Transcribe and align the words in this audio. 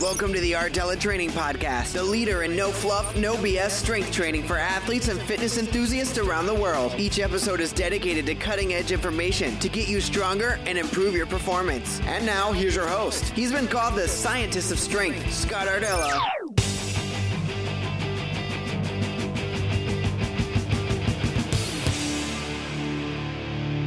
Welcome 0.00 0.34
to 0.34 0.40
the 0.40 0.52
Rdella 0.52 1.00
Training 1.00 1.30
Podcast, 1.30 1.94
the 1.94 2.02
leader 2.02 2.42
in 2.42 2.54
no 2.54 2.70
fluff, 2.70 3.16
no 3.16 3.34
BS 3.36 3.70
strength 3.70 4.12
training 4.12 4.42
for 4.42 4.58
athletes 4.58 5.08
and 5.08 5.18
fitness 5.22 5.56
enthusiasts 5.56 6.18
around 6.18 6.44
the 6.44 6.54
world. 6.54 6.94
Each 6.98 7.18
episode 7.18 7.60
is 7.60 7.72
dedicated 7.72 8.26
to 8.26 8.34
cutting 8.34 8.74
edge 8.74 8.92
information 8.92 9.58
to 9.58 9.70
get 9.70 9.88
you 9.88 10.02
stronger 10.02 10.60
and 10.66 10.76
improve 10.76 11.14
your 11.14 11.26
performance. 11.26 12.00
And 12.04 12.26
now, 12.26 12.52
here's 12.52 12.76
your 12.76 12.86
host. 12.86 13.24
He's 13.30 13.52
been 13.52 13.68
called 13.68 13.94
the 13.94 14.06
scientist 14.06 14.70
of 14.70 14.78
strength, 14.78 15.32
Scott 15.32 15.66
Ardella. 15.66 16.20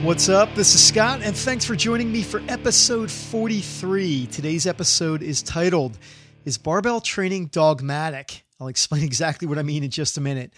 What's 0.04 0.30
up? 0.30 0.56
This 0.56 0.74
is 0.76 0.82
Scott, 0.82 1.20
and 1.24 1.36
thanks 1.36 1.66
for 1.66 1.76
joining 1.76 2.10
me 2.10 2.24
for 2.24 2.42
episode 2.48 3.12
43. 3.12 4.28
Today's 4.28 4.66
episode 4.66 5.22
is 5.22 5.44
titled 5.44 5.98
Is 6.46 6.58
Barbell 6.58 7.02
Training 7.02 7.48
Dogmatic? 7.48 8.46
I'll 8.62 8.70
explain 8.70 9.04
exactly 9.04 9.46
what 9.46 9.58
I 9.58 9.62
mean 9.62 9.84
in 9.84 9.90
just 9.90 10.18
a 10.18 10.22
minute. 10.22 10.54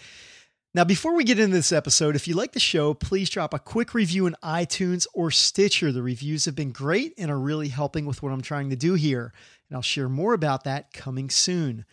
Now, 0.74 0.84
before 0.84 1.16
we 1.16 1.24
get 1.24 1.40
into 1.40 1.56
this 1.56 1.72
episode, 1.72 2.14
if 2.14 2.28
you 2.28 2.36
like 2.36 2.52
the 2.52 2.60
show, 2.60 2.94
please 2.94 3.28
drop 3.28 3.52
a 3.52 3.58
quick 3.58 3.94
review 3.94 4.26
in 4.26 4.36
iTunes 4.44 5.08
or 5.12 5.32
Stitcher. 5.32 5.90
The 5.90 6.04
reviews 6.04 6.44
have 6.44 6.54
been 6.54 6.70
great 6.70 7.12
and 7.18 7.28
are 7.28 7.38
really 7.38 7.68
helping 7.68 8.06
with 8.06 8.22
what 8.22 8.30
I'm 8.30 8.42
trying 8.42 8.70
to 8.70 8.76
do 8.76 8.94
here, 8.94 9.32
and 9.68 9.76
I'll 9.76 9.82
share 9.82 10.08
more 10.08 10.34
about 10.34 10.62
that 10.64 10.92
coming 10.92 11.28
soon. 11.28 11.84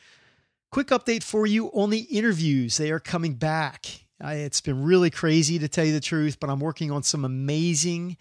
Quick 0.72 0.90
update 0.90 1.24
for 1.24 1.48
you 1.48 1.70
on 1.70 1.90
the 1.90 2.02
interviews. 2.02 2.78
They 2.78 2.92
are 2.92 3.00
coming 3.00 3.34
back. 3.34 4.04
It's 4.22 4.62
been 4.62 4.84
really 4.84 5.10
crazy 5.10 5.60
to 5.60 5.68
tell 5.68 5.86
you 5.86 5.94
the 5.94 6.00
truth, 6.00 6.40
but 6.40 6.50
I'm 6.50 6.60
working 6.60 6.92
on 6.92 7.04
some 7.04 7.24
amazing 7.24 8.18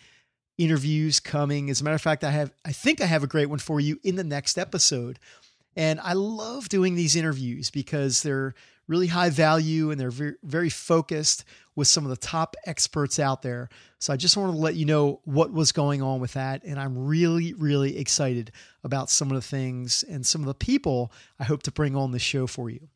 interviews 0.57 1.21
coming. 1.21 1.71
As 1.71 1.81
a 1.81 1.85
matter 1.85 1.97
of 1.97 2.03
fact, 2.03 2.25
I 2.25 2.31
have 2.31 2.53
I 2.65 2.73
think 2.73 3.01
I 3.01 3.07
have 3.07 3.23
a 3.23 3.29
great 3.29 3.47
one 3.47 3.59
for 3.59 3.81
you 3.81 3.99
in 4.03 4.17
the 4.17 4.25
next 4.25 4.59
episode. 4.59 5.19
And 5.77 6.01
I 6.01 6.15
love 6.15 6.69
doing 6.69 6.97
these 6.97 7.15
interviews 7.15 7.71
because 7.71 8.23
they're 8.23 8.55
really 8.89 9.07
high 9.07 9.31
value 9.31 9.91
and 9.91 10.01
they're 10.01 10.11
very, 10.11 10.35
very 10.43 10.71
focused 10.71 11.45
with 11.77 11.87
some 11.87 12.05
of 12.05 12.11
the 12.11 12.17
top 12.17 12.57
experts 12.67 13.21
out 13.21 13.43
there. 13.43 13.69
So 14.01 14.13
I 14.13 14.17
just 14.17 14.37
wanted 14.37 14.53
to 14.53 14.59
let 14.59 14.75
you 14.75 14.87
know 14.87 15.21
what 15.25 15.53
was 15.53 15.71
going 15.71 16.03
on 16.03 16.19
with 16.21 16.33
that. 16.33 16.65
And 16.65 16.81
I'm 16.81 17.07
really, 17.07 17.53
really 17.53 17.99
excited 17.99 18.51
about 18.83 19.11
some 19.11 19.31
of 19.31 19.37
the 19.37 19.47
things 19.47 20.03
and 20.09 20.27
some 20.27 20.41
of 20.41 20.47
the 20.47 20.55
people 20.55 21.13
I 21.39 21.45
hope 21.45 21.63
to 21.65 21.71
bring 21.71 21.95
on 21.95 22.11
the 22.11 22.19
show 22.19 22.47
for 22.47 22.71
you. 22.71 22.89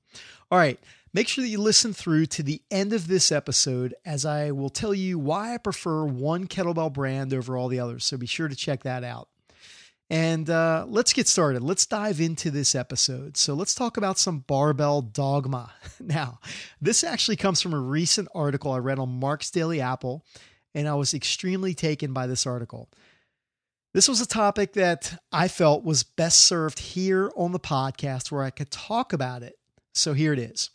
All 0.50 0.58
right. 0.58 0.78
Make 1.14 1.28
sure 1.28 1.42
that 1.42 1.50
you 1.50 1.58
listen 1.58 1.92
through 1.92 2.26
to 2.26 2.42
the 2.42 2.62
end 2.70 2.94
of 2.94 3.06
this 3.06 3.30
episode 3.30 3.94
as 4.06 4.24
I 4.24 4.50
will 4.50 4.70
tell 4.70 4.94
you 4.94 5.18
why 5.18 5.52
I 5.52 5.58
prefer 5.58 6.06
one 6.06 6.46
kettlebell 6.46 6.92
brand 6.92 7.34
over 7.34 7.56
all 7.56 7.68
the 7.68 7.80
others. 7.80 8.04
So 8.04 8.16
be 8.16 8.26
sure 8.26 8.48
to 8.48 8.56
check 8.56 8.82
that 8.84 9.04
out. 9.04 9.28
And 10.08 10.48
uh, 10.50 10.84
let's 10.88 11.12
get 11.12 11.26
started. 11.26 11.62
Let's 11.62 11.86
dive 11.86 12.20
into 12.20 12.50
this 12.50 12.74
episode. 12.74 13.36
So 13.38 13.54
let's 13.54 13.74
talk 13.74 13.96
about 13.96 14.18
some 14.18 14.40
barbell 14.40 15.02
dogma. 15.02 15.72
Now, 16.00 16.40
this 16.80 17.04
actually 17.04 17.36
comes 17.36 17.62
from 17.62 17.72
a 17.72 17.78
recent 17.78 18.28
article 18.34 18.72
I 18.72 18.78
read 18.78 18.98
on 18.98 19.20
Mark's 19.20 19.52
Daily 19.52 19.80
Apple, 19.80 20.24
and 20.74 20.88
I 20.88 20.94
was 20.94 21.14
extremely 21.14 21.74
taken 21.74 22.12
by 22.12 22.26
this 22.26 22.44
article. 22.44 22.90
This 23.94 24.08
was 24.08 24.20
a 24.20 24.26
topic 24.26 24.72
that 24.72 25.22
I 25.30 25.46
felt 25.46 25.84
was 25.84 26.02
best 26.02 26.40
served 26.40 26.80
here 26.80 27.30
on 27.36 27.52
the 27.52 27.60
podcast 27.60 28.32
where 28.32 28.42
I 28.42 28.50
could 28.50 28.70
talk 28.70 29.12
about 29.12 29.44
it. 29.44 29.54
So 29.92 30.14
here 30.14 30.32
it 30.32 30.38
is. 30.38 30.70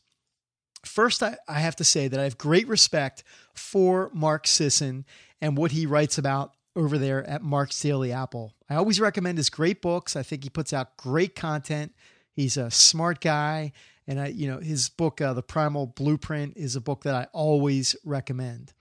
First, 0.86 1.22
I, 1.22 1.38
I 1.48 1.60
have 1.60 1.76
to 1.78 1.84
say 1.84 2.08
that 2.08 2.20
I 2.20 2.24
have 2.24 2.38
great 2.38 2.68
respect 2.68 3.24
for 3.54 4.10
Mark 4.14 4.48
Sisson 4.48 5.06
and 5.42 5.58
what 5.58 5.72
he 5.72 5.86
writes 5.86 6.18
about 6.18 6.54
over 6.76 6.98
there 6.98 7.28
at 7.28 7.42
Mark's 7.42 7.80
Daily 7.80 8.12
Apple. 8.12 8.54
I 8.70 8.76
always 8.76 9.00
recommend 9.00 9.38
his 9.38 9.50
great 9.50 9.82
books. 9.82 10.16
I 10.16 10.24
think 10.24 10.44
he 10.44 10.50
puts 10.50 10.72
out 10.74 10.96
great 10.98 11.36
content. 11.36 11.94
He's 12.34 12.56
a 12.56 12.70
smart 12.70 13.20
guy, 13.20 13.72
and 14.06 14.20
I, 14.20 14.28
you 14.28 14.48
know, 14.48 14.60
his 14.60 14.90
book, 14.90 15.20
uh, 15.20 15.34
The 15.34 15.42
Primal 15.42 15.88
Blueprint, 15.88 16.56
is 16.56 16.76
a 16.76 16.82
book 16.82 17.04
that 17.04 17.16
I 17.16 17.28
always 17.34 17.96
recommend. 18.06 18.74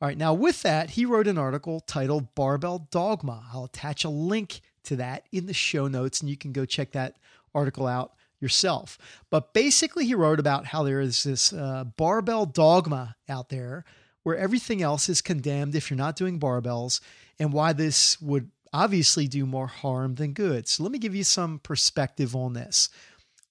All 0.00 0.08
right, 0.08 0.18
now 0.18 0.34
with 0.34 0.62
that, 0.62 0.90
he 0.90 1.06
wrote 1.06 1.26
an 1.26 1.38
article 1.38 1.80
titled 1.80 2.34
Barbell 2.34 2.88
Dogma. 2.90 3.44
I'll 3.52 3.64
attach 3.64 4.04
a 4.04 4.10
link 4.10 4.60
to 4.84 4.96
that 4.96 5.26
in 5.32 5.46
the 5.46 5.54
show 5.54 5.88
notes, 5.88 6.20
and 6.20 6.28
you 6.28 6.36
can 6.36 6.52
go 6.52 6.66
check 6.66 6.92
that 6.92 7.16
article 7.54 7.86
out 7.86 8.12
yourself. 8.40 8.98
But 9.30 9.52
basically, 9.52 10.06
he 10.06 10.14
wrote 10.14 10.40
about 10.40 10.66
how 10.66 10.82
there 10.82 11.00
is 11.00 11.22
this 11.24 11.52
uh, 11.52 11.84
barbell 11.96 12.46
dogma 12.46 13.16
out 13.28 13.48
there 13.48 13.84
where 14.22 14.36
everything 14.36 14.82
else 14.82 15.08
is 15.08 15.22
condemned 15.22 15.74
if 15.74 15.90
you're 15.90 15.96
not 15.96 16.16
doing 16.16 16.38
barbells, 16.38 17.00
and 17.38 17.52
why 17.52 17.72
this 17.72 18.20
would 18.20 18.50
obviously 18.72 19.26
do 19.26 19.46
more 19.46 19.66
harm 19.66 20.14
than 20.16 20.32
good. 20.32 20.68
So, 20.68 20.82
let 20.82 20.92
me 20.92 20.98
give 20.98 21.14
you 21.14 21.24
some 21.24 21.58
perspective 21.58 22.34
on 22.36 22.52
this. 22.52 22.88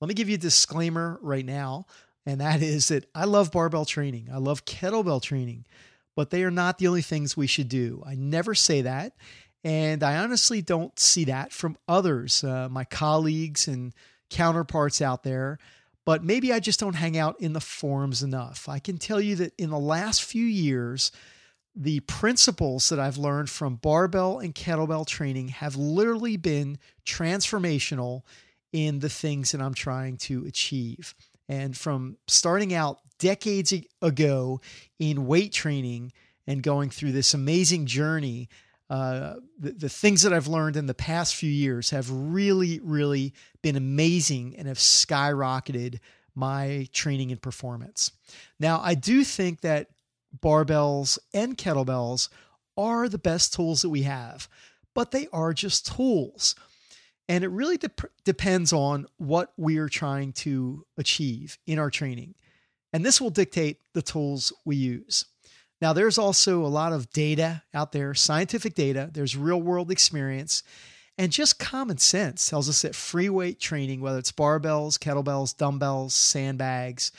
Let 0.02 0.08
me 0.08 0.14
give 0.14 0.30
you 0.30 0.36
a 0.36 0.40
disclaimer 0.40 1.20
right 1.22 1.46
now, 1.46 1.86
and 2.26 2.42
that 2.42 2.62
is 2.62 2.88
that 2.90 3.06
I 3.14 3.26
love 3.26 3.52
barbell 3.52 3.86
training, 3.86 4.30
I 4.32 4.38
love 4.38 4.66
kettlebell 4.66 5.22
training, 5.22 5.66
but 6.16 6.30
they 6.30 6.44
are 6.44 6.52
not 6.52 6.78
the 6.78 6.88
only 6.88 7.02
things 7.02 7.36
we 7.36 7.48
should 7.48 7.70
do. 7.70 8.04
I 8.06 8.16
never 8.16 8.56
say 8.56 8.82
that. 8.82 9.14
And 9.64 10.04
I 10.04 10.18
honestly 10.18 10.62
don't 10.62 10.98
see 10.98 11.26
that 11.26 11.52
from 11.52 11.78
others, 11.88 12.44
uh, 12.44 12.70
my 12.70 12.86
colleagues 12.86 13.68
and 13.68 13.94
counterparts 14.30 15.02
out 15.02 15.24
there, 15.24 15.60
but 16.06 16.24
maybe 16.24 16.52
I 16.52 16.60
just 16.60 16.80
don't 16.80 16.96
hang 16.96 17.18
out 17.18 17.40
in 17.40 17.54
the 17.54 17.62
forums 17.62 18.24
enough. 18.24 18.68
I 18.68 18.80
can 18.80 18.98
tell 18.98 19.22
you 19.22 19.36
that 19.38 19.54
in 19.58 19.70
the 19.70 19.80
last 19.80 20.24
few 20.24 20.46
years, 20.46 21.12
the 21.76 22.00
principles 22.02 22.90
that 22.90 23.00
I've 23.00 23.18
learned 23.18 23.50
from 23.50 23.76
barbell 23.76 24.40
and 24.40 24.56
kettlebell 24.56 25.06
training 25.06 25.50
have 25.50 25.76
literally 25.76 26.36
been 26.36 26.78
transformational 27.06 28.24
in 28.72 29.00
the 29.00 29.10
things 29.10 29.52
that 29.52 29.62
I'm 29.62 29.74
trying 29.74 30.18
to 30.18 30.46
achieve. 30.46 31.16
And 31.48 31.76
from 31.76 32.18
starting 32.28 32.74
out 32.74 33.00
decades 33.18 33.74
ago 34.02 34.62
in 35.00 35.28
weight 35.28 35.52
training 35.52 36.12
and 36.48 36.64
going 36.64 36.90
through 36.90 37.12
this 37.12 37.34
amazing 37.34 37.86
journey 37.86 38.50
uh, 38.90 39.36
the, 39.60 39.72
the 39.72 39.90
things 39.90 40.24
that 40.24 40.34
I've 40.34 40.48
learned 40.48 40.76
in 40.76 40.88
the 40.88 40.94
past 40.94 41.36
few 41.36 41.50
years 41.50 41.92
have 41.92 42.10
really, 42.10 42.80
really 42.80 43.34
been 43.62 43.76
amazing 43.76 44.56
and 44.58 44.68
have 44.68 44.78
skyrocketed 44.78 46.00
my 46.36 46.88
training 46.92 47.32
and 47.32 47.42
performance. 47.42 48.12
Now, 48.60 48.82
I 48.84 48.96
do 48.96 49.24
think 49.24 49.62
that 49.62 49.90
barbells 50.42 51.20
and 51.34 51.58
kettlebells 51.58 52.30
are 52.78 53.10
the 53.10 53.18
best 53.18 53.54
tools 53.54 53.82
that 53.82 53.90
we 53.90 54.04
have, 54.04 54.48
but 54.96 55.12
they 55.12 55.28
are 55.34 55.54
just 55.54 55.86
tools. 55.96 56.56
And 57.28 57.44
it 57.44 57.50
really 57.50 57.78
de- 57.78 57.92
depends 58.24 58.74
on 58.74 59.06
what 59.18 59.54
we 59.58 59.78
are 59.78 59.90
trying 59.90 60.34
to 60.34 60.86
achieve 60.98 61.60
in 61.68 61.78
our 61.78 61.92
training. 61.92 62.36
And 62.92 63.06
this 63.06 63.22
will 63.22 63.30
dictate 63.30 63.80
the 63.94 64.02
tools 64.02 64.52
we 64.66 64.76
use. 64.76 65.26
Now, 65.82 65.94
there's 65.94 66.18
also 66.18 66.66
a 66.66 66.68
lot 66.68 66.92
of 66.92 67.12
data 67.12 67.64
out 67.74 67.92
there, 67.92 68.14
scientific 68.14 68.76
data, 68.76 69.10
there's 69.14 69.38
real 69.38 69.62
world 69.62 69.92
experience, 69.92 70.62
and 71.18 71.32
just 71.32 71.60
common 71.60 71.98
sense 71.98 72.50
tells 72.50 72.70
us 72.70 72.82
that 72.82 72.96
free 72.96 73.30
weight 73.30 73.60
training, 73.60 74.02
whether 74.02 74.20
it's 74.20 74.32
barbells, 74.32 74.98
kettlebells, 74.98 75.56
dumbbells, 75.56 76.14
sandbags, 76.14 77.12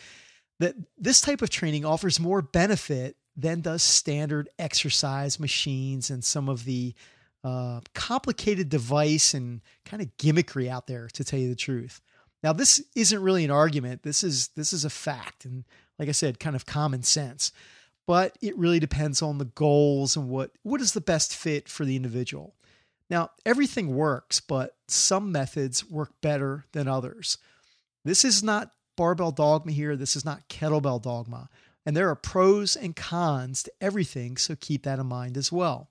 that 0.58 0.74
this 0.98 1.20
type 1.20 1.42
of 1.42 1.50
training 1.50 1.84
offers 1.84 2.20
more 2.20 2.42
benefit 2.42 3.16
than 3.36 3.62
does 3.62 3.82
standard 3.82 4.48
exercise 4.58 5.40
machines 5.40 6.10
and 6.10 6.22
some 6.24 6.48
of 6.48 6.64
the 6.64 6.94
uh, 7.44 7.80
complicated 7.94 8.68
device 8.68 9.32
and 9.32 9.62
kind 9.86 10.02
of 10.02 10.14
gimmickry 10.18 10.68
out 10.68 10.86
there, 10.86 11.08
to 11.08 11.24
tell 11.24 11.38
you 11.38 11.48
the 11.48 11.54
truth. 11.54 12.02
Now, 12.42 12.52
this 12.52 12.82
isn't 12.94 13.22
really 13.22 13.44
an 13.44 13.50
argument. 13.50 14.02
This 14.02 14.22
is 14.22 14.48
this 14.48 14.72
is 14.72 14.84
a 14.84 14.90
fact, 14.90 15.44
and 15.44 15.64
like 15.98 16.08
I 16.08 16.12
said, 16.12 16.40
kind 16.40 16.56
of 16.56 16.66
common 16.66 17.02
sense 17.02 17.52
but 18.10 18.36
it 18.42 18.58
really 18.58 18.80
depends 18.80 19.22
on 19.22 19.38
the 19.38 19.44
goals 19.44 20.16
and 20.16 20.28
what 20.28 20.50
what 20.64 20.80
is 20.80 20.94
the 20.94 21.00
best 21.00 21.32
fit 21.32 21.68
for 21.68 21.84
the 21.84 21.94
individual. 21.94 22.56
Now, 23.08 23.30
everything 23.46 23.94
works, 23.94 24.40
but 24.40 24.74
some 24.88 25.30
methods 25.30 25.88
work 25.88 26.10
better 26.20 26.64
than 26.72 26.88
others. 26.88 27.38
This 28.04 28.24
is 28.24 28.42
not 28.42 28.72
barbell 28.96 29.30
dogma 29.30 29.70
here, 29.70 29.94
this 29.94 30.16
is 30.16 30.24
not 30.24 30.48
kettlebell 30.48 31.00
dogma. 31.00 31.50
And 31.86 31.96
there 31.96 32.08
are 32.08 32.16
pros 32.16 32.74
and 32.74 32.96
cons 32.96 33.62
to 33.62 33.72
everything, 33.80 34.36
so 34.36 34.56
keep 34.58 34.82
that 34.82 34.98
in 34.98 35.06
mind 35.06 35.36
as 35.36 35.52
well. 35.52 35.88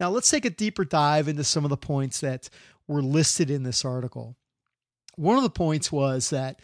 Now, 0.00 0.10
let's 0.10 0.30
take 0.30 0.44
a 0.44 0.50
deeper 0.50 0.84
dive 0.84 1.28
into 1.28 1.44
some 1.44 1.62
of 1.62 1.70
the 1.70 1.76
points 1.76 2.18
that 2.18 2.50
were 2.88 3.00
listed 3.00 3.48
in 3.48 3.62
this 3.62 3.84
article. 3.84 4.34
One 5.14 5.36
of 5.36 5.44
the 5.44 5.50
points 5.50 5.92
was 5.92 6.30
that 6.30 6.58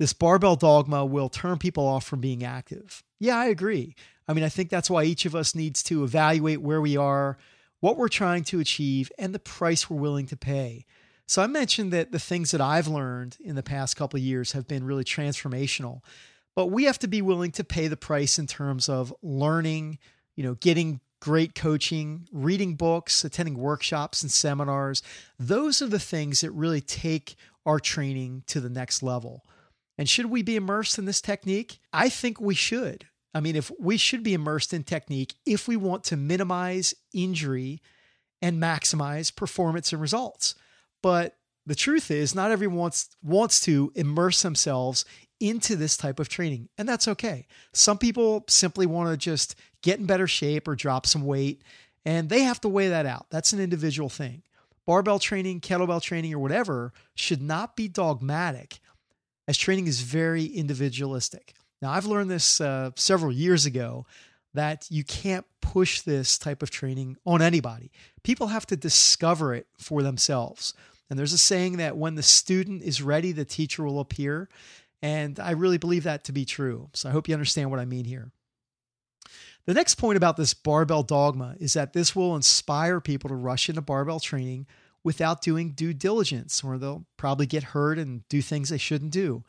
this 0.00 0.12
barbell 0.12 0.56
dogma 0.56 1.04
will 1.06 1.28
turn 1.28 1.58
people 1.58 1.86
off 1.86 2.04
from 2.04 2.18
being 2.18 2.42
active. 2.42 3.04
Yeah, 3.22 3.38
I 3.38 3.46
agree. 3.46 3.94
I 4.26 4.32
mean, 4.32 4.42
I 4.42 4.48
think 4.48 4.68
that's 4.68 4.90
why 4.90 5.04
each 5.04 5.26
of 5.26 5.36
us 5.36 5.54
needs 5.54 5.80
to 5.84 6.02
evaluate 6.02 6.60
where 6.60 6.80
we 6.80 6.96
are, 6.96 7.38
what 7.78 7.96
we're 7.96 8.08
trying 8.08 8.42
to 8.44 8.58
achieve, 8.58 9.12
and 9.16 9.32
the 9.32 9.38
price 9.38 9.88
we're 9.88 10.00
willing 10.00 10.26
to 10.26 10.36
pay. 10.36 10.86
So 11.28 11.40
I 11.40 11.46
mentioned 11.46 11.92
that 11.92 12.10
the 12.10 12.18
things 12.18 12.50
that 12.50 12.60
I've 12.60 12.88
learned 12.88 13.36
in 13.38 13.54
the 13.54 13.62
past 13.62 13.96
couple 13.96 14.16
of 14.16 14.24
years 14.24 14.50
have 14.52 14.66
been 14.66 14.82
really 14.82 15.04
transformational. 15.04 16.00
But 16.56 16.66
we 16.66 16.82
have 16.82 16.98
to 16.98 17.06
be 17.06 17.22
willing 17.22 17.52
to 17.52 17.62
pay 17.62 17.86
the 17.86 17.96
price 17.96 18.40
in 18.40 18.48
terms 18.48 18.88
of 18.88 19.14
learning, 19.22 20.00
you 20.34 20.42
know, 20.42 20.54
getting 20.56 20.98
great 21.20 21.54
coaching, 21.54 22.26
reading 22.32 22.74
books, 22.74 23.24
attending 23.24 23.56
workshops 23.56 24.22
and 24.22 24.32
seminars. 24.32 25.00
Those 25.38 25.80
are 25.80 25.86
the 25.86 26.00
things 26.00 26.40
that 26.40 26.50
really 26.50 26.80
take 26.80 27.36
our 27.64 27.78
training 27.78 28.42
to 28.48 28.60
the 28.60 28.68
next 28.68 29.00
level. 29.00 29.46
And 29.96 30.08
should 30.08 30.26
we 30.26 30.42
be 30.42 30.56
immersed 30.56 30.98
in 30.98 31.04
this 31.04 31.20
technique? 31.20 31.78
I 31.92 32.08
think 32.08 32.40
we 32.40 32.56
should. 32.56 33.06
I 33.34 33.40
mean, 33.40 33.56
if 33.56 33.70
we 33.78 33.96
should 33.96 34.22
be 34.22 34.34
immersed 34.34 34.74
in 34.74 34.84
technique 34.84 35.34
if 35.46 35.66
we 35.66 35.76
want 35.76 36.04
to 36.04 36.16
minimize 36.16 36.94
injury 37.14 37.80
and 38.42 38.60
maximize 38.60 39.34
performance 39.34 39.92
and 39.92 40.02
results. 40.02 40.54
But 41.02 41.36
the 41.64 41.76
truth 41.76 42.10
is, 42.10 42.34
not 42.34 42.50
everyone 42.50 42.78
wants, 42.78 43.08
wants 43.22 43.60
to 43.62 43.92
immerse 43.94 44.42
themselves 44.42 45.04
into 45.40 45.76
this 45.76 45.96
type 45.96 46.18
of 46.20 46.28
training, 46.28 46.68
and 46.76 46.88
that's 46.88 47.08
okay. 47.08 47.46
Some 47.72 47.98
people 47.98 48.44
simply 48.48 48.86
want 48.86 49.10
to 49.10 49.16
just 49.16 49.54
get 49.82 49.98
in 49.98 50.06
better 50.06 50.26
shape 50.26 50.68
or 50.68 50.76
drop 50.76 51.06
some 51.06 51.24
weight, 51.24 51.62
and 52.04 52.28
they 52.28 52.42
have 52.42 52.60
to 52.60 52.68
weigh 52.68 52.88
that 52.88 53.06
out. 53.06 53.26
That's 53.30 53.52
an 53.52 53.60
individual 53.60 54.08
thing. 54.08 54.42
Barbell 54.86 55.20
training, 55.20 55.60
kettlebell 55.60 56.02
training, 56.02 56.34
or 56.34 56.38
whatever 56.38 56.92
should 57.14 57.42
not 57.42 57.76
be 57.76 57.88
dogmatic, 57.88 58.80
as 59.46 59.56
training 59.56 59.86
is 59.86 60.00
very 60.00 60.44
individualistic. 60.44 61.54
Now, 61.82 61.90
I've 61.90 62.06
learned 62.06 62.30
this 62.30 62.60
uh, 62.60 62.92
several 62.94 63.32
years 63.32 63.66
ago 63.66 64.06
that 64.54 64.86
you 64.88 65.02
can't 65.02 65.44
push 65.60 66.00
this 66.02 66.38
type 66.38 66.62
of 66.62 66.70
training 66.70 67.16
on 67.26 67.42
anybody. 67.42 67.90
People 68.22 68.46
have 68.48 68.66
to 68.66 68.76
discover 68.76 69.52
it 69.52 69.66
for 69.78 70.02
themselves. 70.02 70.74
And 71.10 71.18
there's 71.18 71.32
a 71.32 71.38
saying 71.38 71.78
that 71.78 71.96
when 71.96 72.14
the 72.14 72.22
student 72.22 72.82
is 72.82 73.02
ready, 73.02 73.32
the 73.32 73.44
teacher 73.44 73.84
will 73.84 73.98
appear. 73.98 74.48
And 75.02 75.40
I 75.40 75.50
really 75.50 75.78
believe 75.78 76.04
that 76.04 76.24
to 76.24 76.32
be 76.32 76.44
true. 76.44 76.88
So 76.92 77.08
I 77.08 77.12
hope 77.12 77.28
you 77.28 77.34
understand 77.34 77.70
what 77.70 77.80
I 77.80 77.84
mean 77.84 78.04
here. 78.04 78.30
The 79.66 79.74
next 79.74 79.96
point 79.96 80.16
about 80.16 80.36
this 80.36 80.54
barbell 80.54 81.02
dogma 81.02 81.56
is 81.58 81.72
that 81.72 81.92
this 81.92 82.14
will 82.14 82.36
inspire 82.36 83.00
people 83.00 83.28
to 83.28 83.34
rush 83.34 83.68
into 83.68 83.80
barbell 83.80 84.20
training 84.20 84.66
without 85.04 85.42
doing 85.42 85.70
due 85.72 85.92
diligence, 85.92 86.62
or 86.62 86.78
they'll 86.78 87.06
probably 87.16 87.46
get 87.46 87.62
hurt 87.62 87.98
and 87.98 88.26
do 88.28 88.40
things 88.40 88.68
they 88.68 88.78
shouldn't 88.78 89.10
do. 89.10 89.42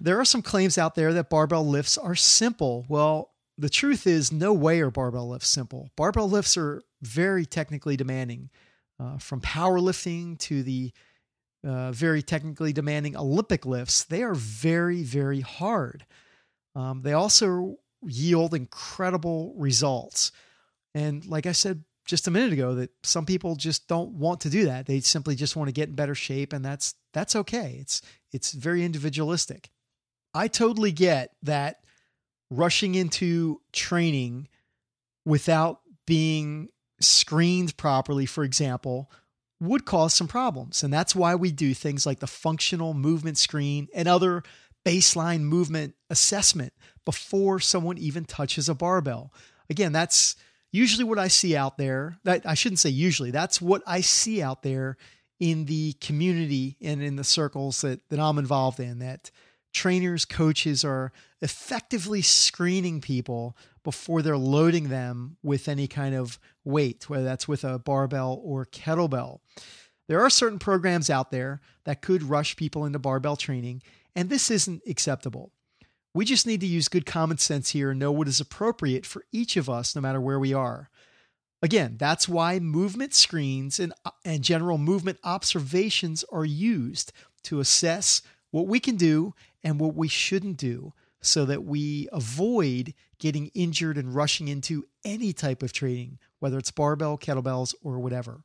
There 0.00 0.18
are 0.20 0.24
some 0.24 0.42
claims 0.42 0.78
out 0.78 0.94
there 0.94 1.12
that 1.14 1.30
barbell 1.30 1.66
lifts 1.66 1.96
are 1.96 2.14
simple. 2.14 2.84
Well, 2.88 3.30
the 3.58 3.68
truth 3.70 4.06
is, 4.06 4.32
no 4.32 4.52
way 4.52 4.80
are 4.80 4.90
barbell 4.90 5.28
lifts 5.28 5.48
simple. 5.48 5.90
Barbell 5.96 6.28
lifts 6.28 6.56
are 6.56 6.82
very 7.00 7.46
technically 7.46 7.96
demanding, 7.96 8.50
uh, 8.98 9.18
from 9.18 9.40
powerlifting 9.40 10.38
to 10.40 10.62
the 10.62 10.92
uh, 11.64 11.92
very 11.92 12.22
technically 12.22 12.72
demanding 12.72 13.16
Olympic 13.16 13.64
lifts. 13.64 14.04
They 14.04 14.22
are 14.22 14.34
very, 14.34 15.02
very 15.02 15.40
hard. 15.40 16.04
Um, 16.74 17.02
they 17.02 17.12
also 17.12 17.76
yield 18.04 18.54
incredible 18.54 19.54
results. 19.56 20.32
And 20.94 21.24
like 21.26 21.46
I 21.46 21.52
said 21.52 21.84
just 22.04 22.26
a 22.26 22.30
minute 22.30 22.52
ago, 22.52 22.74
that 22.74 22.90
some 23.02 23.26
people 23.26 23.54
just 23.54 23.86
don't 23.86 24.10
want 24.14 24.40
to 24.40 24.50
do 24.50 24.64
that. 24.64 24.86
They 24.86 25.00
simply 25.00 25.34
just 25.36 25.56
want 25.56 25.68
to 25.68 25.72
get 25.72 25.88
in 25.88 25.94
better 25.94 26.14
shape, 26.14 26.52
and 26.52 26.64
that's 26.64 26.94
that's 27.12 27.36
okay. 27.36 27.76
It's 27.80 28.02
it's 28.32 28.52
very 28.52 28.84
individualistic. 28.84 29.70
I 30.34 30.48
totally 30.48 30.92
get 30.92 31.34
that 31.42 31.80
rushing 32.50 32.94
into 32.94 33.60
training 33.72 34.48
without 35.24 35.80
being 36.06 36.68
screened 37.00 37.76
properly, 37.76 38.26
for 38.26 38.44
example, 38.44 39.10
would 39.60 39.84
cause 39.84 40.14
some 40.14 40.28
problems. 40.28 40.82
And 40.82 40.92
that's 40.92 41.14
why 41.14 41.34
we 41.34 41.52
do 41.52 41.74
things 41.74 42.04
like 42.04 42.20
the 42.20 42.26
functional 42.26 42.94
movement 42.94 43.38
screen 43.38 43.88
and 43.94 44.08
other 44.08 44.42
baseline 44.84 45.42
movement 45.42 45.94
assessment 46.10 46.72
before 47.04 47.60
someone 47.60 47.98
even 47.98 48.24
touches 48.24 48.68
a 48.68 48.74
barbell. 48.74 49.32
Again, 49.70 49.92
that's 49.92 50.36
usually 50.72 51.04
what 51.04 51.18
I 51.18 51.28
see 51.28 51.56
out 51.56 51.78
there. 51.78 52.18
That 52.24 52.44
I 52.44 52.54
shouldn't 52.54 52.80
say 52.80 52.90
usually. 52.90 53.30
That's 53.30 53.60
what 53.60 53.82
I 53.86 54.00
see 54.00 54.42
out 54.42 54.62
there 54.62 54.96
in 55.42 55.64
the 55.64 55.92
community 55.94 56.76
and 56.80 57.02
in 57.02 57.16
the 57.16 57.24
circles 57.24 57.80
that, 57.80 58.08
that 58.10 58.20
I'm 58.20 58.38
involved 58.38 58.78
in 58.78 59.00
that 59.00 59.32
trainers, 59.72 60.24
coaches 60.24 60.84
are 60.84 61.10
effectively 61.40 62.22
screening 62.22 63.00
people 63.00 63.56
before 63.82 64.22
they're 64.22 64.38
loading 64.38 64.88
them 64.88 65.38
with 65.42 65.66
any 65.66 65.88
kind 65.88 66.14
of 66.14 66.38
weight, 66.62 67.10
whether 67.10 67.24
that's 67.24 67.48
with 67.48 67.64
a 67.64 67.80
barbell 67.80 68.40
or 68.44 68.64
kettlebell. 68.64 69.40
There 70.06 70.20
are 70.20 70.30
certain 70.30 70.60
programs 70.60 71.10
out 71.10 71.32
there 71.32 71.60
that 71.86 72.02
could 72.02 72.22
rush 72.22 72.54
people 72.54 72.84
into 72.84 73.00
barbell 73.00 73.34
training, 73.34 73.82
and 74.14 74.30
this 74.30 74.48
isn't 74.48 74.82
acceptable. 74.86 75.50
We 76.14 76.24
just 76.24 76.46
need 76.46 76.60
to 76.60 76.68
use 76.68 76.86
good 76.86 77.04
common 77.04 77.38
sense 77.38 77.70
here 77.70 77.90
and 77.90 77.98
know 77.98 78.12
what 78.12 78.28
is 78.28 78.40
appropriate 78.40 79.06
for 79.06 79.24
each 79.32 79.56
of 79.56 79.68
us, 79.68 79.96
no 79.96 80.02
matter 80.02 80.20
where 80.20 80.38
we 80.38 80.54
are. 80.54 80.88
Again, 81.62 81.94
that's 81.96 82.28
why 82.28 82.58
movement 82.58 83.14
screens 83.14 83.78
and, 83.78 83.92
and 84.24 84.42
general 84.42 84.78
movement 84.78 85.18
observations 85.22 86.24
are 86.32 86.44
used 86.44 87.12
to 87.44 87.60
assess 87.60 88.20
what 88.50 88.66
we 88.66 88.80
can 88.80 88.96
do 88.96 89.34
and 89.62 89.78
what 89.78 89.94
we 89.94 90.08
shouldn't 90.08 90.56
do 90.56 90.92
so 91.20 91.44
that 91.44 91.62
we 91.62 92.08
avoid 92.12 92.94
getting 93.18 93.50
injured 93.54 93.96
and 93.96 94.14
rushing 94.14 94.48
into 94.48 94.84
any 95.04 95.32
type 95.32 95.62
of 95.62 95.72
training, 95.72 96.18
whether 96.40 96.58
it's 96.58 96.72
barbell, 96.72 97.16
kettlebells, 97.16 97.74
or 97.82 98.00
whatever. 98.00 98.42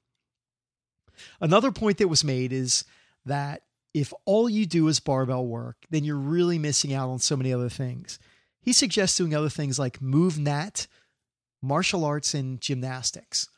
Another 1.41 1.71
point 1.71 1.97
that 1.97 2.07
was 2.07 2.23
made 2.23 2.53
is 2.53 2.85
that 3.25 3.63
if 3.95 4.13
all 4.25 4.47
you 4.47 4.67
do 4.67 4.87
is 4.87 4.99
barbell 4.99 5.47
work, 5.47 5.77
then 5.89 6.03
you're 6.03 6.15
really 6.15 6.59
missing 6.59 6.93
out 6.93 7.09
on 7.09 7.17
so 7.17 7.35
many 7.35 7.51
other 7.51 7.69
things. 7.69 8.19
He 8.61 8.71
suggests 8.73 9.17
doing 9.17 9.33
other 9.33 9.49
things 9.49 9.79
like 9.79 9.99
MovNat, 9.99 10.85
martial 11.61 12.05
arts, 12.05 12.33
and 12.33 12.61
gymnastics. 12.61 13.49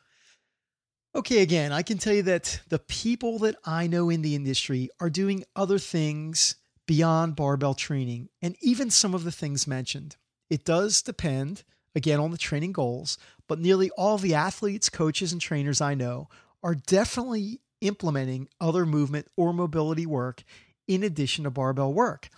Okay, 1.14 1.42
again, 1.42 1.72
I 1.72 1.82
can 1.82 1.98
tell 1.98 2.14
you 2.14 2.22
that 2.22 2.60
the 2.68 2.78
people 2.78 3.38
that 3.40 3.56
I 3.64 3.88
know 3.88 4.10
in 4.10 4.22
the 4.22 4.36
industry 4.36 4.90
are 5.00 5.10
doing 5.10 5.44
other 5.56 5.78
things 5.78 6.54
beyond 6.86 7.36
barbell 7.36 7.74
training 7.74 8.28
and 8.42 8.56
even 8.60 8.90
some 8.90 9.14
of 9.14 9.24
the 9.24 9.32
things 9.32 9.66
mentioned. 9.66 10.16
It 10.48 10.64
does 10.64 11.02
depend, 11.02 11.64
again, 11.94 12.20
on 12.20 12.30
the 12.30 12.38
training 12.38 12.72
goals, 12.72 13.18
but 13.48 13.58
nearly 13.58 13.90
all 13.90 14.18
the 14.18 14.34
athletes, 14.34 14.88
coaches, 14.88 15.32
and 15.32 15.40
trainers 15.40 15.80
I 15.80 15.94
know 15.94 16.28
are 16.62 16.74
definitely 16.74 17.60
implementing 17.80 18.48
other 18.60 18.86
movement 18.86 19.26
or 19.36 19.52
mobility 19.52 20.06
work 20.06 20.44
in 20.86 21.02
addition 21.02 21.44
to 21.44 21.50
barbell 21.50 21.92
work. 21.92 22.28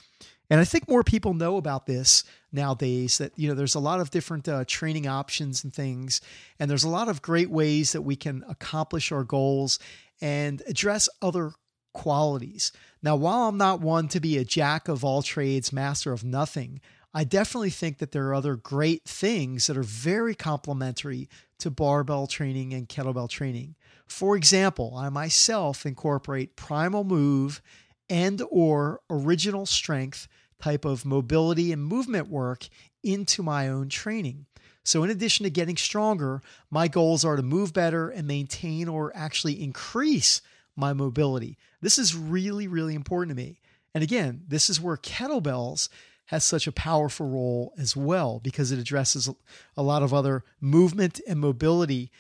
And 0.49 0.61
I 0.61 0.65
think 0.65 0.89
more 0.89 1.03
people 1.03 1.35
know 1.35 1.57
about 1.57 1.87
this 1.87 2.25
nowadays 2.53 3.19
that, 3.19 3.33
you 3.37 3.49
know, 3.49 3.55
there's 3.55 3.75
a 3.75 3.81
lot 3.81 4.01
of 4.01 4.11
different 4.11 4.49
uh, 4.49 4.65
training 4.67 5.07
options 5.07 5.65
and 5.65 5.73
things. 5.73 6.21
And 6.59 6.71
there's 6.71 6.85
a 6.85 6.89
lot 6.89 7.09
of 7.09 7.23
great 7.23 7.51
ways 7.51 7.93
that 7.93 8.03
we 8.03 8.17
can 8.17 8.45
accomplish 8.49 9.11
our 9.11 9.25
goals 9.25 9.79
and 10.21 10.63
address 10.67 11.09
other 11.21 11.53
qualities. 11.95 12.73
Now, 13.03 13.17
while 13.17 13.49
I'm 13.49 13.59
not 13.59 13.81
one 13.81 14.09
to 14.09 14.21
be 14.21 14.39
a 14.39 14.45
jack 14.45 14.89
of 14.89 15.05
all 15.05 15.23
trades, 15.23 15.73
master 15.73 16.13
of 16.13 16.25
nothing, 16.25 16.81
I 17.15 17.25
definitely 17.25 17.71
think 17.71 17.99
that 17.99 18.13
there 18.13 18.29
are 18.29 18.35
other 18.35 18.57
great 18.57 19.05
things 19.05 19.67
that 19.67 19.77
are 19.77 19.83
very 19.83 20.35
complementary 20.35 21.29
to 21.59 21.71
barbell 21.71 22.27
training 22.27 22.73
and 22.73 22.89
kettlebell 22.89 23.29
training. 23.29 23.75
For 24.07 24.37
example, 24.37 24.95
I 24.97 25.09
myself 25.11 25.85
incorporate 25.85 26.57
primal 26.57 27.05
move 27.05 27.61
and 28.09 28.43
or 28.51 29.01
original 29.11 29.67
strength 29.67 30.27
type 30.63 30.85
of 30.85 31.05
mobility 31.05 31.73
and 31.73 31.85
movement 31.85 32.29
work 32.29 32.69
into 33.03 33.43
my 33.43 33.69
own 33.69 33.89
training. 33.89 34.47
So, 34.85 35.05
in 35.05 35.11
addition 35.11 35.45
to 35.45 35.51
getting 35.51 35.77
stronger, 35.77 36.43
my 36.71 36.89
goals 36.89 37.25
are 37.25 37.37
to 37.37 37.43
move 37.43 37.73
better 37.73 38.09
and 38.09 38.27
maintain 38.27 38.89
or 38.89 39.13
actually 39.15 39.63
increase 39.63 40.41
my 40.75 40.93
mobility. 40.93 41.57
This 41.81 41.99
is 41.99 42.17
really, 42.17 42.67
really 42.67 42.95
important 42.95 43.37
to 43.37 43.43
me. 43.43 43.61
And 43.95 44.03
again, 44.03 44.43
this 44.49 44.71
is 44.71 44.81
where 44.81 44.97
kettlebells 44.97 45.89
has 46.27 46.45
such 46.45 46.67
a 46.67 46.73
powerful 46.73 47.29
role 47.29 47.75
as 47.77 47.97
well 47.97 48.41
because 48.43 48.73
it 48.73 48.79
addresses 48.79 49.29
a 49.77 49.83
lot 49.83 50.03
of 50.03 50.15
other 50.15 50.45
movement 50.61 51.21
and 51.29 51.39
mobility 51.39 52.11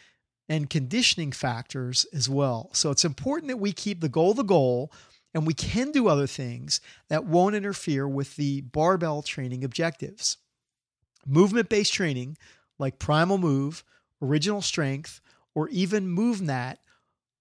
and 0.49 0.69
conditioning 0.69 1.33
factors 1.33 2.05
as 2.13 2.29
well. 2.29 2.69
So 2.75 2.91
it's 2.91 3.05
important 3.05 3.49
that 3.49 3.57
we 3.57 3.73
keep 3.73 4.01
the 4.01 4.09
goal 4.09 4.35
the 4.35 4.43
goal 4.43 4.93
and 5.35 5.47
we 5.47 5.55
can 5.55 5.91
do 5.91 6.09
other 6.09 6.27
things 6.27 6.81
that 7.09 7.25
won't 7.25 7.55
interfere 7.55 8.07
with 8.07 8.37
the 8.37 8.61
barbell 8.61 9.23
training 9.23 9.65
objectives. 9.65 10.37
Movement 11.27 11.69
based 11.69 11.93
training 11.93 12.37
like 12.79 12.99
Primal 12.99 13.39
Move, 13.39 13.85
Original 14.21 14.61
Strength, 14.61 15.21
or 15.55 15.69
even 15.69 16.15
MovNat 16.15 16.77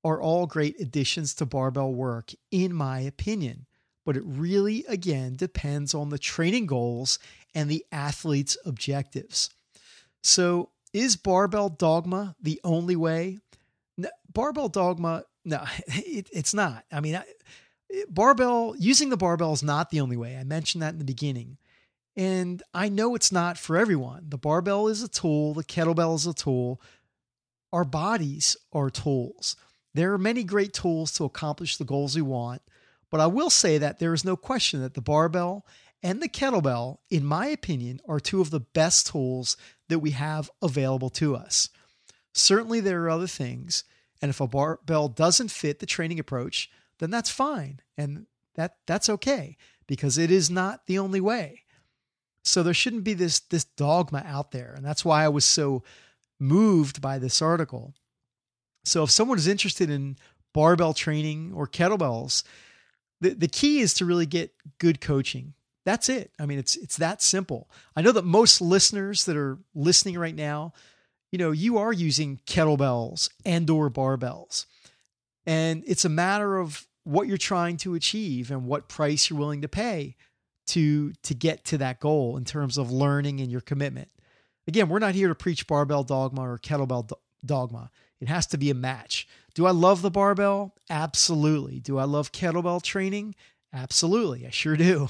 are 0.03 0.21
all 0.21 0.47
great 0.47 0.79
additions 0.79 1.33
to 1.35 1.45
barbell 1.45 1.93
work, 1.93 2.31
in 2.49 2.73
my 2.73 2.99
opinion. 2.99 3.65
But 4.05 4.17
it 4.17 4.23
really, 4.25 4.83
again, 4.87 5.35
depends 5.35 5.93
on 5.93 6.09
the 6.09 6.17
training 6.17 6.65
goals 6.65 7.19
and 7.53 7.69
the 7.69 7.85
athlete's 7.91 8.57
objectives. 8.65 9.49
So, 10.23 10.69
is 10.93 11.15
barbell 11.15 11.69
dogma 11.69 12.35
the 12.41 12.59
only 12.63 12.95
way? 12.95 13.39
No, 13.97 14.09
barbell 14.33 14.69
dogma, 14.69 15.23
no, 15.45 15.63
it, 15.87 16.29
it's 16.33 16.53
not. 16.53 16.83
I 16.91 16.99
mean, 16.99 17.21
barbell, 18.09 18.75
using 18.77 19.09
the 19.09 19.17
barbell 19.17 19.53
is 19.53 19.63
not 19.63 19.89
the 19.89 20.01
only 20.01 20.17
way. 20.17 20.37
I 20.37 20.43
mentioned 20.43 20.81
that 20.81 20.93
in 20.93 20.99
the 20.99 21.05
beginning. 21.05 21.57
And 22.15 22.61
I 22.73 22.89
know 22.89 23.15
it's 23.15 23.31
not 23.31 23.57
for 23.57 23.77
everyone. 23.77 24.25
The 24.29 24.37
barbell 24.37 24.87
is 24.87 25.01
a 25.01 25.07
tool, 25.07 25.53
the 25.53 25.63
kettlebell 25.63 26.15
is 26.15 26.27
a 26.27 26.33
tool. 26.33 26.81
Our 27.71 27.85
bodies 27.85 28.57
are 28.73 28.89
tools. 28.89 29.55
There 29.93 30.13
are 30.13 30.17
many 30.17 30.43
great 30.43 30.73
tools 30.73 31.13
to 31.13 31.23
accomplish 31.23 31.77
the 31.77 31.85
goals 31.85 32.15
we 32.15 32.21
want, 32.21 32.61
but 33.09 33.19
I 33.19 33.27
will 33.27 33.49
say 33.49 33.77
that 33.77 33.99
there 33.99 34.13
is 34.13 34.25
no 34.25 34.35
question 34.35 34.81
that 34.81 34.93
the 34.93 35.01
barbell 35.01 35.65
and 36.03 36.21
the 36.21 36.29
kettlebell, 36.29 36.97
in 37.09 37.23
my 37.23 37.47
opinion, 37.47 38.01
are 38.07 38.19
two 38.19 38.41
of 38.41 38.49
the 38.49 38.59
best 38.59 39.07
tools 39.07 39.55
that 39.87 39.99
we 39.99 40.11
have 40.11 40.49
available 40.61 41.09
to 41.11 41.35
us. 41.35 41.69
Certainly, 42.33 42.79
there 42.81 43.03
are 43.03 43.09
other 43.09 43.27
things, 43.27 43.83
and 44.21 44.29
if 44.29 44.41
a 44.41 44.47
barbell 44.47 45.09
doesn't 45.09 45.51
fit 45.51 45.79
the 45.79 45.85
training 45.85 46.19
approach, 46.19 46.69
then 47.01 47.09
that's 47.09 47.31
fine, 47.31 47.81
and 47.97 48.27
that 48.55 48.77
that's 48.85 49.09
okay 49.09 49.57
because 49.87 50.17
it 50.17 50.29
is 50.29 50.49
not 50.49 50.85
the 50.85 50.99
only 50.99 51.19
way. 51.19 51.63
So 52.43 52.63
there 52.63 52.73
shouldn't 52.75 53.03
be 53.03 53.15
this 53.15 53.39
this 53.39 53.63
dogma 53.65 54.23
out 54.25 54.51
there, 54.51 54.73
and 54.75 54.85
that's 54.85 55.03
why 55.03 55.25
I 55.25 55.29
was 55.29 55.43
so 55.43 55.83
moved 56.39 57.01
by 57.01 57.17
this 57.17 57.41
article. 57.41 57.95
So 58.85 59.03
if 59.03 59.11
someone 59.11 59.39
is 59.39 59.47
interested 59.47 59.89
in 59.89 60.17
barbell 60.53 60.93
training 60.93 61.53
or 61.55 61.67
kettlebells, 61.67 62.43
the, 63.19 63.31
the 63.31 63.47
key 63.47 63.79
is 63.79 63.93
to 63.95 64.05
really 64.05 64.25
get 64.25 64.53
good 64.77 65.01
coaching. 65.01 65.53
That's 65.85 66.07
it. 66.07 66.31
I 66.39 66.45
mean, 66.45 66.59
it's 66.59 66.75
it's 66.75 66.97
that 66.97 67.23
simple. 67.23 67.67
I 67.95 68.03
know 68.03 68.11
that 68.11 68.25
most 68.25 68.61
listeners 68.61 69.25
that 69.25 69.37
are 69.37 69.57
listening 69.73 70.19
right 70.19 70.35
now, 70.35 70.73
you 71.31 71.39
know, 71.39 71.51
you 71.51 71.79
are 71.79 71.91
using 71.93 72.41
kettlebells 72.45 73.29
and 73.43 73.67
or 73.69 73.89
barbells. 73.89 74.67
And 75.47 75.83
it's 75.87 76.05
a 76.05 76.09
matter 76.09 76.59
of 76.59 76.85
what 77.03 77.27
you're 77.27 77.37
trying 77.37 77.77
to 77.77 77.95
achieve 77.95 78.51
and 78.51 78.65
what 78.65 78.87
price 78.87 79.29
you're 79.29 79.39
willing 79.39 79.61
to 79.61 79.67
pay 79.67 80.15
to 80.67 81.13
to 81.23 81.33
get 81.33 81.65
to 81.65 81.77
that 81.77 81.99
goal 81.99 82.37
in 82.37 82.45
terms 82.45 82.77
of 82.77 82.91
learning 82.91 83.39
and 83.39 83.51
your 83.51 83.61
commitment. 83.61 84.09
Again, 84.67 84.89
we're 84.89 84.99
not 84.99 85.15
here 85.15 85.27
to 85.27 85.35
preach 85.35 85.67
barbell 85.67 86.03
dogma 86.03 86.41
or 86.41 86.57
kettlebell 86.57 87.07
do- 87.07 87.15
dogma. 87.45 87.89
It 88.19 88.27
has 88.27 88.45
to 88.47 88.57
be 88.57 88.69
a 88.69 88.75
match. 88.75 89.27
Do 89.55 89.65
I 89.65 89.71
love 89.71 90.01
the 90.01 90.11
barbell? 90.11 90.75
Absolutely. 90.89 91.79
Do 91.79 91.97
I 91.97 92.03
love 92.03 92.31
kettlebell 92.31 92.81
training? 92.81 93.35
Absolutely. 93.73 94.45
I 94.45 94.51
sure 94.51 94.77
do. 94.77 95.09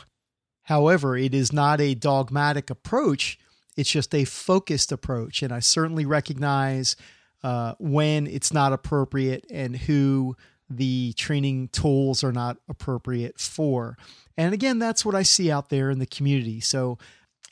However, 0.63 1.17
it 1.17 1.33
is 1.33 1.51
not 1.51 1.81
a 1.81 1.95
dogmatic 1.95 2.69
approach. 2.69 3.37
It's 3.75 3.91
just 3.91 4.15
a 4.15 4.25
focused 4.25 4.91
approach. 4.91 5.43
And 5.43 5.51
I 5.51 5.59
certainly 5.59 6.05
recognize 6.05 6.95
uh, 7.43 7.73
when 7.79 8.27
it's 8.27 8.53
not 8.53 8.71
appropriate 8.71 9.45
and 9.51 9.75
who 9.75 10.35
the 10.77 11.13
training 11.13 11.69
tools 11.69 12.23
are 12.23 12.31
not 12.31 12.57
appropriate 12.67 13.39
for. 13.39 13.97
And 14.37 14.53
again, 14.53 14.79
that's 14.79 15.05
what 15.05 15.15
I 15.15 15.23
see 15.23 15.51
out 15.51 15.69
there 15.69 15.89
in 15.89 15.99
the 15.99 16.05
community. 16.05 16.59
So, 16.59 16.97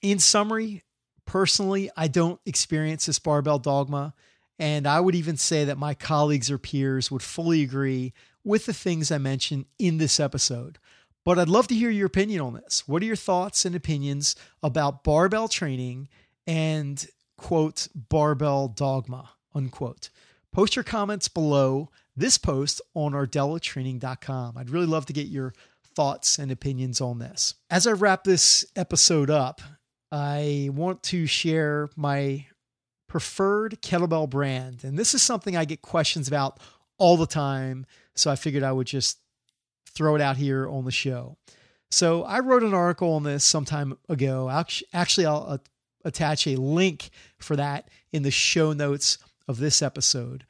in 0.01 0.19
summary, 0.19 0.83
personally, 1.25 1.89
I 1.95 2.07
don't 2.07 2.39
experience 2.45 3.05
this 3.05 3.19
barbell 3.19 3.59
dogma. 3.59 4.13
And 4.57 4.87
I 4.87 4.99
would 4.99 5.15
even 5.15 5.37
say 5.37 5.63
that 5.65 5.77
my 5.77 5.93
colleagues 5.93 6.51
or 6.51 6.57
peers 6.57 7.09
would 7.09 7.23
fully 7.23 7.61
agree 7.61 8.13
with 8.43 8.65
the 8.65 8.73
things 8.73 9.11
I 9.11 9.17
mentioned 9.17 9.65
in 9.77 9.97
this 9.97 10.19
episode. 10.19 10.79
But 11.23 11.37
I'd 11.37 11.49
love 11.49 11.67
to 11.67 11.75
hear 11.75 11.89
your 11.89 12.07
opinion 12.07 12.41
on 12.41 12.53
this. 12.53 12.87
What 12.87 13.01
are 13.01 13.05
your 13.05 13.15
thoughts 13.15 13.65
and 13.65 13.75
opinions 13.75 14.35
about 14.63 15.03
barbell 15.03 15.47
training 15.47 16.09
and, 16.47 17.05
quote, 17.37 17.87
barbell 17.93 18.67
dogma, 18.67 19.31
unquote? 19.53 20.09
Post 20.51 20.75
your 20.75 20.83
comments 20.83 21.27
below 21.27 21.89
this 22.19 22.37
post 22.37 22.81
on 22.93 23.13
rdellatraining.com. 23.13 24.57
I'd 24.57 24.69
really 24.69 24.85
love 24.85 25.05
to 25.07 25.13
get 25.13 25.27
your 25.27 25.53
thoughts 25.95 26.37
and 26.37 26.51
opinions 26.51 27.01
on 27.01 27.19
this. 27.19 27.55
As 27.69 27.87
I 27.87 27.91
wrap 27.91 28.23
this 28.23 28.65
episode 28.75 29.29
up, 29.29 29.61
I 30.11 30.69
want 30.71 31.03
to 31.03 31.25
share 31.25 31.89
my 31.95 32.45
preferred 33.07 33.81
kettlebell 33.81 34.29
brand. 34.29 34.83
And 34.83 34.97
this 34.97 35.13
is 35.13 35.21
something 35.21 35.57
I 35.57 35.65
get 35.65 35.81
questions 35.81 36.27
about 36.27 36.59
all 36.97 37.17
the 37.17 37.27
time. 37.27 37.85
So 38.15 38.29
I 38.29 38.35
figured 38.35 38.63
I 38.63 38.71
would 38.71 38.87
just 38.87 39.19
throw 39.89 40.15
it 40.15 40.21
out 40.21 40.37
here 40.37 40.69
on 40.69 40.85
the 40.85 40.91
show. 40.91 41.37
So 41.91 42.23
I 42.23 42.39
wrote 42.39 42.63
an 42.63 42.73
article 42.73 43.13
on 43.13 43.23
this 43.23 43.43
some 43.43 43.65
time 43.65 43.97
ago. 44.07 44.49
Actually, 44.93 45.25
I'll 45.25 45.45
uh, 45.49 45.57
attach 46.05 46.45
a 46.45 46.55
link 46.55 47.09
for 47.39 47.55
that 47.55 47.89
in 48.13 48.23
the 48.23 48.31
show 48.31 48.73
notes 48.73 49.17
of 49.47 49.57
this 49.57 49.81
episode 49.81 50.45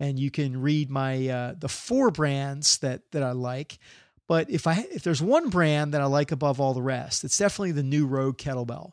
and 0.00 0.18
you 0.18 0.30
can 0.30 0.60
read 0.60 0.90
my 0.90 1.28
uh, 1.28 1.54
the 1.58 1.68
four 1.68 2.10
brands 2.10 2.78
that 2.78 3.10
that 3.12 3.22
I 3.22 3.32
like. 3.32 3.78
But 4.26 4.50
if 4.50 4.66
I 4.66 4.86
if 4.90 5.02
there's 5.02 5.22
one 5.22 5.48
brand 5.48 5.94
that 5.94 6.00
I 6.00 6.06
like 6.06 6.32
above 6.32 6.60
all 6.60 6.74
the 6.74 6.82
rest, 6.82 7.24
it's 7.24 7.38
definitely 7.38 7.72
the 7.72 7.82
new 7.82 8.06
Rogue 8.06 8.38
kettlebell. 8.38 8.92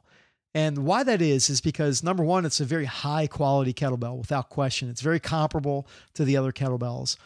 And 0.54 0.86
why 0.86 1.04
that 1.04 1.22
is 1.22 1.50
is 1.50 1.60
because 1.60 2.02
number 2.02 2.24
one, 2.24 2.46
it's 2.46 2.62
a 2.62 2.66
very 2.66 2.86
high 2.86 3.28
quality 3.28 3.74
kettlebell 3.74 4.18
without 4.18 4.50
question. 4.50 4.90
It's 4.90 5.02
very 5.02 5.20
comparable 5.20 5.88
to 6.14 6.24
the 6.24 6.38
other 6.38 6.54
kettlebells. 6.54 7.18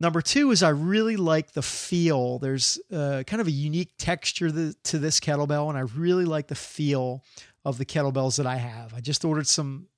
Number 0.00 0.20
two 0.20 0.50
is 0.52 0.62
I 0.62 0.68
really 0.68 1.16
like 1.16 1.52
the 1.52 1.62
feel. 1.62 2.38
There's 2.38 2.78
uh, 2.92 3.24
kind 3.26 3.40
of 3.40 3.48
a 3.48 3.52
unique 3.52 3.92
texture 3.98 4.50
to 4.50 4.98
this 4.98 5.18
kettlebell, 5.18 5.70
and 5.70 5.78
I 5.78 5.80
really 5.80 6.24
like 6.24 6.46
the 6.46 6.54
feel 6.54 7.24
of 7.64 7.78
the 7.78 7.86
kettlebells 7.86 8.36
that 8.36 8.46
I 8.46 8.56
have. 8.56 8.94
I 8.94 9.00
just 9.00 9.24
ordered 9.24 9.48
some 9.48 9.88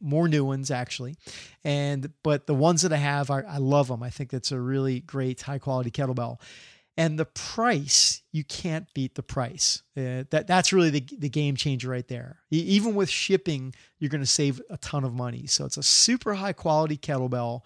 more 0.00 0.28
new 0.28 0.44
ones 0.44 0.70
actually, 0.70 1.16
and 1.64 2.12
but 2.22 2.46
the 2.46 2.54
ones 2.54 2.82
that 2.82 2.92
I 2.92 2.96
have, 2.96 3.30
are, 3.30 3.44
I 3.48 3.58
love 3.58 3.88
them. 3.88 4.02
I 4.02 4.10
think 4.10 4.30
that's 4.30 4.52
a 4.52 4.60
really 4.60 5.00
great 5.00 5.42
high 5.42 5.58
quality 5.58 5.90
kettlebell. 5.90 6.40
And 6.96 7.16
the 7.16 7.26
price, 7.26 8.22
you 8.32 8.42
can't 8.42 8.92
beat 8.92 9.14
the 9.14 9.22
price. 9.22 9.84
Uh, 9.96 10.24
that 10.30 10.46
that's 10.48 10.72
really 10.72 10.90
the 10.90 11.06
the 11.16 11.28
game 11.28 11.54
changer 11.54 11.90
right 11.90 12.08
there. 12.08 12.38
Even 12.50 12.96
with 12.96 13.08
shipping, 13.08 13.72
you're 13.98 14.10
going 14.10 14.20
to 14.20 14.26
save 14.26 14.60
a 14.68 14.76
ton 14.78 15.04
of 15.04 15.14
money. 15.14 15.46
So 15.46 15.64
it's 15.64 15.76
a 15.76 15.82
super 15.82 16.34
high 16.34 16.54
quality 16.54 16.96
kettlebell, 16.96 17.60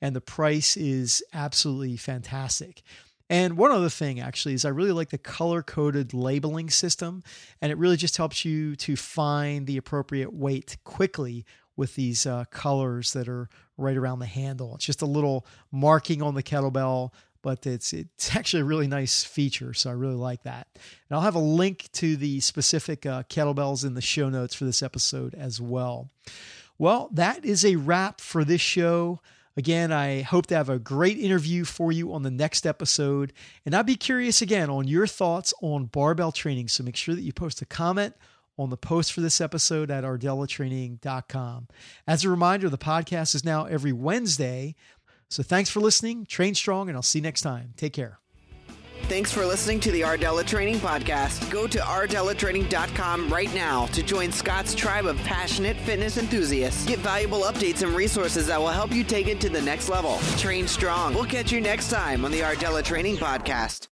and 0.00 0.16
the 0.16 0.22
price 0.22 0.76
is 0.76 1.22
absolutely 1.34 1.98
fantastic. 1.98 2.82
And 3.30 3.58
one 3.58 3.70
other 3.70 3.90
thing, 3.90 4.20
actually, 4.20 4.54
is 4.54 4.64
I 4.64 4.70
really 4.70 4.92
like 4.92 5.10
the 5.10 5.18
color 5.18 5.62
coded 5.62 6.14
labeling 6.14 6.70
system. 6.70 7.22
And 7.60 7.70
it 7.70 7.78
really 7.78 7.96
just 7.96 8.16
helps 8.16 8.44
you 8.44 8.74
to 8.76 8.96
find 8.96 9.66
the 9.66 9.76
appropriate 9.76 10.32
weight 10.32 10.78
quickly 10.84 11.44
with 11.76 11.94
these 11.94 12.26
uh, 12.26 12.44
colors 12.50 13.12
that 13.12 13.28
are 13.28 13.48
right 13.76 13.96
around 13.96 14.18
the 14.18 14.26
handle. 14.26 14.74
It's 14.74 14.84
just 14.84 15.02
a 15.02 15.06
little 15.06 15.46
marking 15.70 16.22
on 16.22 16.34
the 16.34 16.42
kettlebell, 16.42 17.12
but 17.42 17.66
it's 17.66 17.92
it's 17.92 18.34
actually 18.36 18.62
a 18.62 18.66
really 18.66 18.88
nice 18.88 19.24
feature. 19.24 19.72
So 19.74 19.90
I 19.90 19.92
really 19.92 20.16
like 20.16 20.42
that. 20.42 20.66
And 20.74 21.16
I'll 21.16 21.20
have 21.20 21.34
a 21.34 21.40
link 21.40 21.88
to 21.92 22.16
the 22.16 22.40
specific 22.40 23.06
uh, 23.06 23.22
kettlebells 23.24 23.84
in 23.84 23.94
the 23.94 24.00
show 24.00 24.28
notes 24.28 24.54
for 24.54 24.64
this 24.64 24.82
episode 24.82 25.34
as 25.34 25.60
well. 25.60 26.10
Well, 26.78 27.10
that 27.12 27.44
is 27.44 27.64
a 27.64 27.76
wrap 27.76 28.20
for 28.20 28.44
this 28.44 28.60
show. 28.60 29.20
Again, 29.58 29.90
I 29.90 30.22
hope 30.22 30.46
to 30.46 30.54
have 30.54 30.68
a 30.68 30.78
great 30.78 31.18
interview 31.18 31.64
for 31.64 31.90
you 31.90 32.12
on 32.12 32.22
the 32.22 32.30
next 32.30 32.64
episode. 32.64 33.32
And 33.66 33.74
I'd 33.74 33.86
be 33.86 33.96
curious 33.96 34.40
again 34.40 34.70
on 34.70 34.86
your 34.86 35.08
thoughts 35.08 35.52
on 35.60 35.86
barbell 35.86 36.30
training. 36.30 36.68
So 36.68 36.84
make 36.84 36.94
sure 36.94 37.16
that 37.16 37.22
you 37.22 37.32
post 37.32 37.60
a 37.60 37.66
comment 37.66 38.14
on 38.56 38.70
the 38.70 38.76
post 38.76 39.12
for 39.12 39.20
this 39.20 39.40
episode 39.40 39.90
at 39.90 40.04
rdellatraining.com. 40.04 41.66
As 42.06 42.22
a 42.22 42.30
reminder, 42.30 42.68
the 42.68 42.78
podcast 42.78 43.34
is 43.34 43.44
now 43.44 43.64
every 43.64 43.92
Wednesday. 43.92 44.76
So 45.28 45.42
thanks 45.42 45.70
for 45.70 45.80
listening. 45.80 46.24
Train 46.26 46.54
strong, 46.54 46.88
and 46.88 46.96
I'll 46.96 47.02
see 47.02 47.18
you 47.18 47.24
next 47.24 47.42
time. 47.42 47.74
Take 47.76 47.94
care. 47.94 48.20
Thanks 49.08 49.32
for 49.32 49.46
listening 49.46 49.80
to 49.80 49.90
the 49.90 50.02
Rdella 50.02 50.46
Training 50.46 50.76
Podcast. 50.76 51.50
Go 51.50 51.66
to 51.66 51.78
rdellatraining.com 51.78 53.32
right 53.32 53.52
now 53.54 53.86
to 53.86 54.02
join 54.02 54.30
Scott's 54.30 54.74
tribe 54.74 55.06
of 55.06 55.16
passionate 55.18 55.78
fitness 55.78 56.18
enthusiasts. 56.18 56.84
Get 56.86 56.98
valuable 56.98 57.40
updates 57.40 57.82
and 57.82 57.96
resources 57.96 58.48
that 58.48 58.60
will 58.60 58.68
help 58.68 58.92
you 58.92 59.02
take 59.02 59.26
it 59.26 59.40
to 59.40 59.48
the 59.48 59.62
next 59.62 59.88
level. 59.88 60.18
Train 60.36 60.68
strong. 60.68 61.14
We'll 61.14 61.24
catch 61.24 61.50
you 61.50 61.62
next 61.62 61.88
time 61.88 62.26
on 62.26 62.30
the 62.30 62.40
Rdella 62.40 62.84
Training 62.84 63.16
Podcast. 63.16 63.88